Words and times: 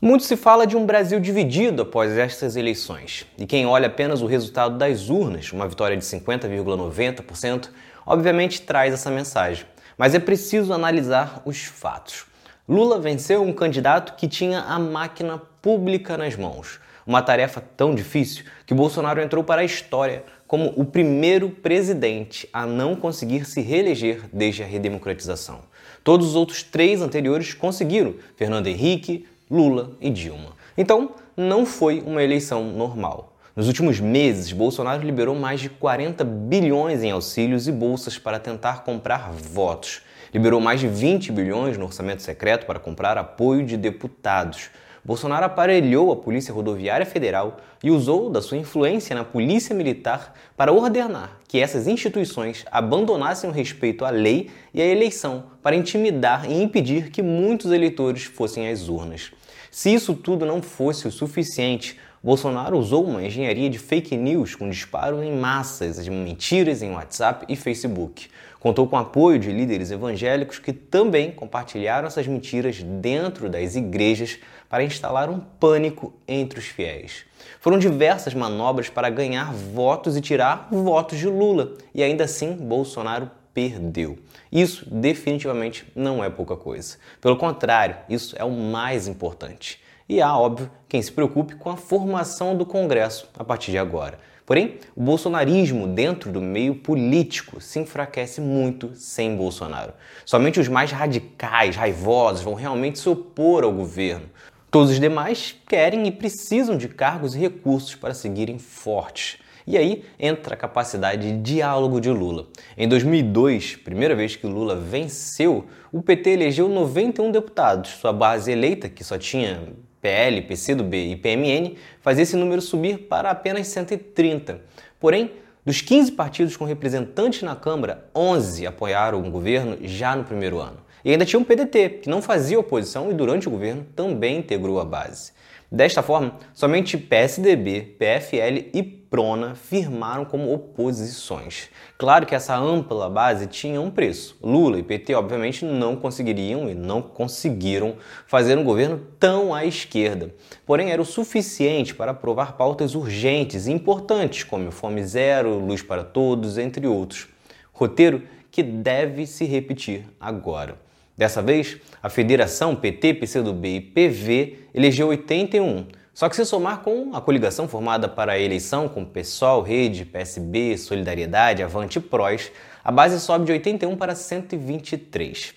Muito 0.00 0.22
se 0.22 0.36
fala 0.36 0.64
de 0.64 0.76
um 0.76 0.86
Brasil 0.86 1.18
dividido 1.18 1.82
após 1.82 2.16
estas 2.16 2.54
eleições, 2.54 3.26
e 3.36 3.44
quem 3.44 3.66
olha 3.66 3.88
apenas 3.88 4.22
o 4.22 4.26
resultado 4.26 4.78
das 4.78 5.10
urnas, 5.10 5.52
uma 5.52 5.66
vitória 5.66 5.96
de 5.96 6.04
50,90%, 6.04 7.70
obviamente 8.06 8.62
traz 8.62 8.94
essa 8.94 9.10
mensagem. 9.10 9.66
Mas 9.96 10.14
é 10.14 10.20
preciso 10.20 10.72
analisar 10.72 11.42
os 11.44 11.64
fatos. 11.64 12.26
Lula 12.68 13.00
venceu 13.00 13.42
um 13.42 13.52
candidato 13.52 14.14
que 14.14 14.28
tinha 14.28 14.60
a 14.60 14.78
máquina 14.78 15.42
pública 15.60 16.16
nas 16.16 16.36
mãos, 16.36 16.78
uma 17.04 17.20
tarefa 17.20 17.60
tão 17.76 17.92
difícil 17.92 18.44
que 18.64 18.74
Bolsonaro 18.74 19.20
entrou 19.20 19.42
para 19.42 19.62
a 19.62 19.64
história 19.64 20.22
como 20.46 20.72
o 20.76 20.84
primeiro 20.84 21.50
presidente 21.50 22.48
a 22.52 22.64
não 22.64 22.94
conseguir 22.94 23.44
se 23.46 23.60
reeleger 23.62 24.28
desde 24.32 24.62
a 24.62 24.66
redemocratização. 24.66 25.62
Todos 26.04 26.28
os 26.28 26.34
outros 26.36 26.62
três 26.62 27.02
anteriores 27.02 27.52
conseguiram: 27.52 28.14
Fernando 28.36 28.68
Henrique, 28.68 29.26
Lula 29.50 29.92
e 30.00 30.10
Dilma. 30.10 30.52
Então, 30.76 31.12
não 31.36 31.64
foi 31.64 32.02
uma 32.06 32.22
eleição 32.22 32.64
normal. 32.64 33.36
Nos 33.56 33.66
últimos 33.66 33.98
meses, 33.98 34.52
Bolsonaro 34.52 35.02
liberou 35.02 35.34
mais 35.34 35.60
de 35.60 35.68
40 35.68 36.22
bilhões 36.22 37.02
em 37.02 37.10
auxílios 37.10 37.66
e 37.66 37.72
bolsas 37.72 38.16
para 38.16 38.38
tentar 38.38 38.84
comprar 38.84 39.32
votos. 39.32 40.02
Liberou 40.32 40.60
mais 40.60 40.78
de 40.78 40.86
20 40.86 41.32
bilhões 41.32 41.76
no 41.76 41.86
orçamento 41.86 42.22
secreto 42.22 42.66
para 42.66 42.78
comprar 42.78 43.18
apoio 43.18 43.64
de 43.64 43.76
deputados. 43.76 44.70
Bolsonaro 45.04 45.46
aparelhou 45.46 46.12
a 46.12 46.16
Polícia 46.16 46.52
Rodoviária 46.52 47.06
Federal 47.06 47.58
e 47.82 47.90
usou 47.90 48.28
da 48.30 48.42
sua 48.42 48.58
influência 48.58 49.14
na 49.14 49.24
Polícia 49.24 49.74
Militar 49.74 50.34
para 50.56 50.72
ordenar 50.72 51.38
que 51.46 51.60
essas 51.60 51.86
instituições 51.86 52.64
abandonassem 52.70 53.48
o 53.48 53.52
respeito 53.52 54.04
à 54.04 54.10
lei 54.10 54.50
e 54.74 54.82
à 54.82 54.86
eleição 54.86 55.44
para 55.62 55.76
intimidar 55.76 56.50
e 56.50 56.62
impedir 56.62 57.10
que 57.10 57.22
muitos 57.22 57.72
eleitores 57.72 58.24
fossem 58.24 58.68
às 58.68 58.88
urnas. 58.88 59.30
Se 59.70 59.92
isso 59.92 60.14
tudo 60.14 60.44
não 60.44 60.62
fosse 60.62 61.06
o 61.06 61.12
suficiente, 61.12 61.98
Bolsonaro 62.22 62.76
usou 62.76 63.04
uma 63.04 63.22
engenharia 63.22 63.70
de 63.70 63.78
fake 63.78 64.16
news 64.16 64.56
com 64.56 64.68
disparo 64.68 65.22
em 65.22 65.36
massas 65.36 66.04
de 66.04 66.10
mentiras 66.10 66.82
em 66.82 66.90
WhatsApp 66.90 67.46
e 67.48 67.54
Facebook. 67.54 68.28
Contou 68.58 68.88
com 68.88 68.96
apoio 68.96 69.38
de 69.38 69.52
líderes 69.52 69.92
evangélicos 69.92 70.58
que 70.58 70.72
também 70.72 71.30
compartilharam 71.30 72.08
essas 72.08 72.26
mentiras 72.26 72.82
dentro 72.82 73.48
das 73.48 73.76
igrejas 73.76 74.38
para 74.68 74.82
instalar 74.82 75.30
um 75.30 75.38
pânico 75.38 76.12
entre 76.26 76.58
os 76.58 76.66
fiéis. 76.66 77.24
Foram 77.60 77.78
diversas 77.78 78.34
manobras 78.34 78.88
para 78.88 79.08
ganhar 79.10 79.52
votos 79.52 80.16
e 80.16 80.20
tirar 80.20 80.66
votos 80.72 81.18
de 81.18 81.28
Lula, 81.28 81.74
e 81.94 82.02
ainda 82.02 82.24
assim 82.24 82.52
Bolsonaro 82.52 83.30
perdeu. 83.54 84.18
Isso 84.50 84.84
definitivamente 84.90 85.86
não 85.94 86.22
é 86.22 86.28
pouca 86.28 86.56
coisa. 86.56 86.96
Pelo 87.20 87.36
contrário, 87.36 87.96
isso 88.08 88.34
é 88.36 88.44
o 88.44 88.50
mais 88.50 89.06
importante. 89.06 89.80
E 90.08 90.22
há, 90.22 90.34
óbvio, 90.34 90.70
quem 90.88 91.02
se 91.02 91.12
preocupe 91.12 91.54
com 91.56 91.68
a 91.68 91.76
formação 91.76 92.56
do 92.56 92.64
Congresso 92.64 93.28
a 93.38 93.44
partir 93.44 93.72
de 93.72 93.78
agora. 93.78 94.18
Porém, 94.46 94.78
o 94.96 95.02
bolsonarismo 95.02 95.86
dentro 95.86 96.32
do 96.32 96.40
meio 96.40 96.76
político 96.76 97.60
se 97.60 97.78
enfraquece 97.78 98.40
muito 98.40 98.94
sem 98.94 99.36
Bolsonaro. 99.36 99.92
Somente 100.24 100.58
os 100.58 100.66
mais 100.66 100.90
radicais, 100.90 101.76
raivosos, 101.76 102.40
vão 102.40 102.54
realmente 102.54 102.98
se 102.98 103.06
opor 103.06 103.64
ao 103.64 103.70
governo. 103.70 104.30
Todos 104.70 104.90
os 104.90 105.00
demais 105.00 105.56
querem 105.66 106.06
e 106.06 106.12
precisam 106.12 106.76
de 106.76 106.88
cargos 106.88 107.34
e 107.34 107.38
recursos 107.38 107.94
para 107.94 108.12
seguirem 108.12 108.58
fortes. 108.58 109.38
E 109.66 109.78
aí 109.78 110.04
entra 110.18 110.52
a 110.52 110.58
capacidade 110.58 111.32
de 111.32 111.38
diálogo 111.38 111.98
de 111.98 112.10
Lula. 112.10 112.46
Em 112.76 112.86
2002, 112.86 113.76
primeira 113.76 114.14
vez 114.14 114.36
que 114.36 114.46
Lula 114.46 114.76
venceu, 114.76 115.64
o 115.90 116.02
PT 116.02 116.30
elegeu 116.30 116.68
91 116.68 117.30
deputados. 117.32 117.92
Sua 117.92 118.12
base 118.12 118.52
eleita, 118.52 118.90
que 118.90 119.02
só 119.02 119.16
tinha 119.16 119.62
PL, 120.02 120.42
PCdoB 120.42 121.12
e 121.12 121.16
PMN, 121.16 121.76
fazia 122.02 122.24
esse 122.24 122.36
número 122.36 122.60
subir 122.60 123.06
para 123.08 123.30
apenas 123.30 123.68
130. 123.68 124.60
Porém, 125.00 125.32
dos 125.64 125.80
15 125.80 126.12
partidos 126.12 126.58
com 126.58 126.66
representantes 126.66 127.42
na 127.42 127.56
Câmara, 127.56 128.04
11 128.14 128.66
apoiaram 128.66 129.26
o 129.26 129.30
governo 129.30 129.78
já 129.80 130.14
no 130.14 130.24
primeiro 130.24 130.60
ano. 130.60 130.87
E 131.04 131.10
ainda 131.10 131.24
tinha 131.24 131.38
um 131.38 131.44
PDT, 131.44 132.00
que 132.02 132.08
não 132.08 132.20
fazia 132.20 132.58
oposição 132.58 133.10
e 133.10 133.14
durante 133.14 133.48
o 133.48 133.50
governo 133.50 133.86
também 133.94 134.38
integrou 134.38 134.80
a 134.80 134.84
base. 134.84 135.32
Desta 135.70 136.02
forma, 136.02 136.34
somente 136.54 136.96
PSDB, 136.96 137.96
PFL 137.98 138.70
e 138.72 138.82
Prona 138.82 139.54
firmaram 139.54 140.24
como 140.24 140.52
oposições. 140.52 141.68
Claro 141.98 142.24
que 142.24 142.34
essa 142.34 142.56
ampla 142.56 143.10
base 143.10 143.46
tinha 143.46 143.80
um 143.80 143.90
preço. 143.90 144.36
Lula 144.42 144.78
e 144.78 144.82
PT, 144.82 145.14
obviamente, 145.14 145.64
não 145.66 145.94
conseguiriam 145.94 146.70
e 146.70 146.74
não 146.74 147.02
conseguiram 147.02 147.96
fazer 148.26 148.56
um 148.56 148.64
governo 148.64 148.98
tão 149.18 149.54
à 149.54 149.64
esquerda. 149.66 150.34
Porém, 150.64 150.90
era 150.90 151.02
o 151.02 151.06
suficiente 151.06 151.94
para 151.94 152.12
aprovar 152.12 152.56
pautas 152.56 152.94
urgentes 152.94 153.66
e 153.66 153.72
importantes, 153.72 154.44
como 154.44 154.70
Fome 154.70 155.02
Zero, 155.04 155.58
Luz 155.58 155.82
para 155.82 156.02
Todos, 156.02 156.56
entre 156.56 156.86
outros. 156.86 157.28
Roteiro 157.72 158.22
que 158.50 158.62
deve 158.62 159.26
se 159.26 159.44
repetir 159.44 160.04
agora. 160.18 160.87
Dessa 161.18 161.42
vez, 161.42 161.78
a 162.00 162.08
federação 162.08 162.76
PT, 162.76 163.14
PCdoB 163.14 163.68
e 163.68 163.80
PV 163.80 164.58
elegeu 164.72 165.08
81. 165.08 165.88
Só 166.14 166.28
que 166.28 166.36
se 166.36 166.44
somar 166.44 166.80
com 166.82 167.10
a 167.12 167.20
coligação 167.20 167.66
formada 167.66 168.08
para 168.08 168.34
a 168.34 168.38
eleição 168.38 168.88
com 168.88 169.04
PSOL, 169.04 169.62
Rede, 169.62 170.04
PSB, 170.04 170.78
Solidariedade, 170.78 171.60
Avante 171.60 171.98
e 171.98 172.00
PROS, 172.00 172.52
a 172.84 172.92
base 172.92 173.18
sobe 173.18 173.46
de 173.46 173.50
81 173.52 173.96
para 173.96 174.14
123. 174.14 175.54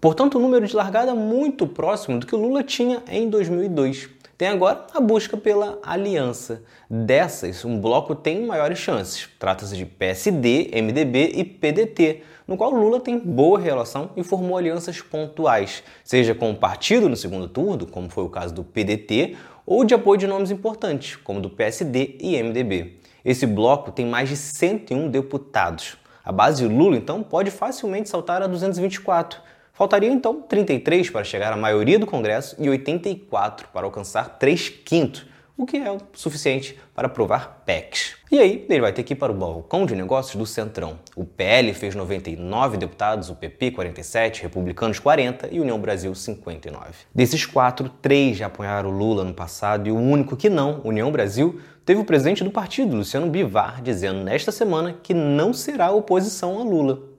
Portanto, 0.00 0.38
um 0.38 0.42
número 0.42 0.64
de 0.64 0.76
largada 0.76 1.12
muito 1.12 1.66
próximo 1.66 2.20
do 2.20 2.26
que 2.26 2.36
Lula 2.36 2.62
tinha 2.62 3.02
em 3.08 3.28
2002. 3.28 4.08
Tem 4.40 4.48
agora 4.48 4.86
a 4.94 5.00
busca 5.02 5.36
pela 5.36 5.78
aliança. 5.82 6.62
Dessas, 6.88 7.62
um 7.62 7.78
bloco 7.78 8.14
tem 8.14 8.46
maiores 8.46 8.78
chances. 8.78 9.28
Trata-se 9.38 9.76
de 9.76 9.84
PSD, 9.84 10.70
MDB 10.80 11.32
e 11.34 11.44
PDT, 11.44 12.22
no 12.48 12.56
qual 12.56 12.70
Lula 12.70 13.00
tem 13.00 13.18
boa 13.18 13.60
relação 13.60 14.12
e 14.16 14.24
formou 14.24 14.56
alianças 14.56 15.02
pontuais, 15.02 15.82
seja 16.02 16.34
com 16.34 16.50
o 16.50 16.56
partido 16.56 17.06
no 17.06 17.16
segundo 17.16 17.48
turno, 17.48 17.86
como 17.86 18.08
foi 18.08 18.24
o 18.24 18.30
caso 18.30 18.54
do 18.54 18.64
PDT, 18.64 19.36
ou 19.66 19.84
de 19.84 19.92
apoio 19.92 20.18
de 20.18 20.26
nomes 20.26 20.50
importantes, 20.50 21.16
como 21.16 21.38
do 21.38 21.50
PSD 21.50 22.16
e 22.18 22.42
MDB. 22.42 22.98
Esse 23.22 23.44
bloco 23.44 23.92
tem 23.92 24.06
mais 24.06 24.30
de 24.30 24.38
101 24.38 25.10
deputados. 25.10 25.98
A 26.24 26.32
base 26.32 26.66
de 26.66 26.74
Lula, 26.74 26.96
então, 26.96 27.22
pode 27.22 27.50
facilmente 27.50 28.08
saltar 28.08 28.40
a 28.40 28.46
224. 28.46 29.38
Faltariam, 29.80 30.12
então, 30.12 30.42
33 30.42 31.08
para 31.08 31.24
chegar 31.24 31.54
à 31.54 31.56
maioria 31.56 31.98
do 31.98 32.04
Congresso 32.04 32.54
e 32.58 32.68
84 32.68 33.68
para 33.72 33.86
alcançar 33.86 34.36
3 34.38 34.68
quintos 34.68 35.24
o 35.56 35.64
que 35.64 35.78
é 35.78 35.90
o 35.90 35.96
suficiente 36.12 36.78
para 36.94 37.06
aprovar 37.06 37.62
PECs. 37.64 38.16
E 38.30 38.38
aí, 38.38 38.66
ele 38.68 38.82
vai 38.82 38.92
ter 38.92 39.02
que 39.02 39.14
ir 39.14 39.16
para 39.16 39.32
o 39.32 39.34
balcão 39.34 39.86
de 39.86 39.94
negócios 39.94 40.36
do 40.36 40.44
Centrão. 40.44 40.98
O 41.16 41.24
PL 41.24 41.72
fez 41.72 41.94
99 41.94 42.76
deputados, 42.76 43.30
o 43.30 43.34
PP 43.34 43.70
47, 43.70 44.42
Republicanos 44.42 44.98
40 44.98 45.48
e 45.50 45.58
União 45.58 45.80
Brasil 45.80 46.14
59. 46.14 46.90
Desses 47.14 47.46
quatro, 47.46 47.88
três 48.02 48.36
já 48.36 48.48
apoiaram 48.48 48.90
Lula 48.90 49.24
no 49.24 49.32
passado 49.32 49.88
e 49.88 49.92
o 49.92 49.96
único 49.96 50.36
que 50.36 50.50
não, 50.50 50.82
União 50.84 51.10
Brasil, 51.10 51.58
teve 51.86 52.02
o 52.02 52.04
presidente 52.04 52.44
do 52.44 52.50
partido, 52.50 52.96
Luciano 52.96 53.30
Bivar, 53.30 53.80
dizendo 53.80 54.22
nesta 54.22 54.52
semana 54.52 54.94
que 55.02 55.14
não 55.14 55.54
será 55.54 55.90
oposição 55.90 56.60
a 56.60 56.64
Lula. 56.64 57.09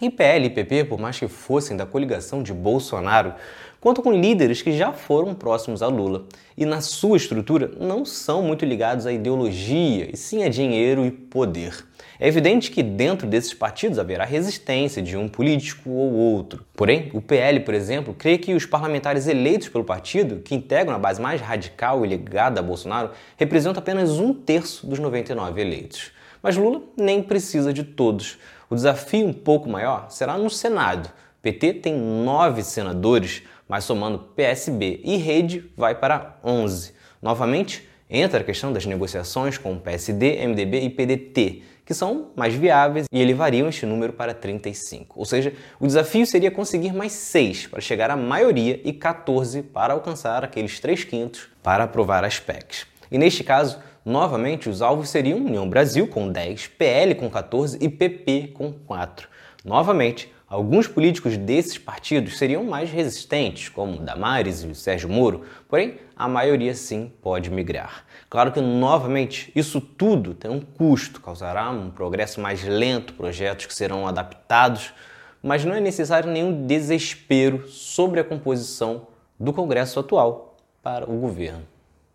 E 0.00 0.10
PL 0.10 0.46
e 0.46 0.50
PP, 0.50 0.84
por 0.84 1.00
mais 1.00 1.18
que 1.18 1.26
fossem 1.26 1.74
da 1.74 1.86
coligação 1.86 2.42
de 2.42 2.52
Bolsonaro, 2.52 3.32
contam 3.80 4.04
com 4.04 4.12
líderes 4.12 4.60
que 4.60 4.76
já 4.76 4.92
foram 4.92 5.34
próximos 5.34 5.82
a 5.82 5.86
Lula 5.86 6.26
e, 6.54 6.66
na 6.66 6.82
sua 6.82 7.16
estrutura, 7.16 7.70
não 7.80 8.04
são 8.04 8.42
muito 8.42 8.66
ligados 8.66 9.06
à 9.06 9.12
ideologia, 9.12 10.10
e 10.12 10.16
sim 10.16 10.44
a 10.44 10.50
dinheiro 10.50 11.06
e 11.06 11.10
poder. 11.10 11.86
É 12.20 12.28
evidente 12.28 12.70
que 12.70 12.82
dentro 12.82 13.26
desses 13.26 13.54
partidos 13.54 13.98
haverá 13.98 14.24
resistência 14.24 15.00
de 15.00 15.16
um 15.16 15.28
político 15.28 15.88
ou 15.88 16.12
outro. 16.12 16.64
Porém, 16.74 17.10
o 17.14 17.22
PL, 17.22 17.60
por 17.60 17.72
exemplo, 17.72 18.12
crê 18.12 18.36
que 18.36 18.54
os 18.54 18.66
parlamentares 18.66 19.26
eleitos 19.26 19.68
pelo 19.70 19.84
partido, 19.84 20.40
que 20.42 20.54
integram 20.54 20.94
a 20.94 20.98
base 20.98 21.20
mais 21.20 21.40
radical 21.40 22.04
e 22.04 22.08
ligada 22.08 22.60
a 22.60 22.62
Bolsonaro, 22.62 23.10
representam 23.38 23.80
apenas 23.80 24.18
um 24.18 24.34
terço 24.34 24.86
dos 24.86 24.98
99 24.98 25.58
eleitos. 25.58 26.10
Mas 26.42 26.56
Lula 26.56 26.82
nem 26.96 27.22
precisa 27.22 27.72
de 27.72 27.82
todos. 27.82 28.38
O 28.68 28.74
desafio 28.74 29.26
um 29.26 29.32
pouco 29.32 29.68
maior 29.68 30.10
será 30.10 30.36
no 30.36 30.50
Senado. 30.50 31.06
O 31.06 31.42
PT 31.42 31.74
tem 31.74 31.94
nove 31.96 32.64
senadores, 32.64 33.42
mas 33.68 33.84
somando 33.84 34.18
PSB 34.18 35.00
e 35.04 35.16
Rede 35.16 35.70
vai 35.76 35.94
para 35.94 36.36
11. 36.42 36.92
Novamente, 37.22 37.88
entra 38.10 38.40
a 38.40 38.44
questão 38.44 38.72
das 38.72 38.84
negociações 38.84 39.56
com 39.56 39.78
PSD, 39.78 40.44
MDB 40.46 40.80
e 40.80 40.90
PDT, 40.90 41.62
que 41.84 41.94
são 41.94 42.32
mais 42.34 42.54
viáveis 42.54 43.06
e 43.12 43.20
elevariam 43.20 43.68
este 43.68 43.86
número 43.86 44.12
para 44.12 44.34
35. 44.34 45.16
Ou 45.16 45.24
seja, 45.24 45.52
o 45.78 45.86
desafio 45.86 46.26
seria 46.26 46.50
conseguir 46.50 46.92
mais 46.92 47.12
6 47.12 47.68
para 47.68 47.80
chegar 47.80 48.10
à 48.10 48.16
maioria 48.16 48.80
e 48.84 48.92
14 48.92 49.62
para 49.62 49.94
alcançar 49.94 50.42
aqueles 50.42 50.80
3 50.80 51.04
quintos 51.04 51.48
para 51.62 51.84
aprovar 51.84 52.24
as 52.24 52.40
PECs. 52.40 52.95
E 53.10 53.18
neste 53.18 53.44
caso, 53.44 53.78
novamente, 54.04 54.68
os 54.68 54.82
alvos 54.82 55.08
seriam 55.08 55.38
União 55.38 55.68
Brasil 55.68 56.06
com 56.08 56.30
10, 56.30 56.68
PL 56.68 57.14
com 57.14 57.30
14 57.30 57.78
e 57.80 57.88
PP 57.88 58.52
com 58.54 58.72
4. 58.72 59.28
Novamente, 59.64 60.30
Alguns 60.48 60.86
políticos 60.86 61.36
desses 61.36 61.76
partidos 61.76 62.38
seriam 62.38 62.62
mais 62.62 62.88
resistentes, 62.88 63.68
como 63.68 63.98
Damares 63.98 64.62
e 64.62 64.72
Sérgio 64.76 65.08
Moro, 65.08 65.42
porém 65.68 65.98
a 66.14 66.28
maioria 66.28 66.72
sim 66.72 67.12
pode 67.20 67.50
migrar. 67.50 68.04
Claro 68.30 68.52
que, 68.52 68.60
novamente, 68.60 69.50
isso 69.56 69.80
tudo 69.80 70.34
tem 70.34 70.48
um 70.48 70.60
custo, 70.60 71.20
causará 71.20 71.68
um 71.70 71.90
progresso 71.90 72.40
mais 72.40 72.62
lento, 72.62 73.14
projetos 73.14 73.66
que 73.66 73.74
serão 73.74 74.06
adaptados, 74.06 74.94
mas 75.42 75.64
não 75.64 75.74
é 75.74 75.80
necessário 75.80 76.30
nenhum 76.30 76.64
desespero 76.64 77.68
sobre 77.68 78.20
a 78.20 78.24
composição 78.24 79.08
do 79.40 79.52
Congresso 79.52 79.98
atual 79.98 80.56
para 80.80 81.10
o 81.10 81.18
governo. 81.18 81.66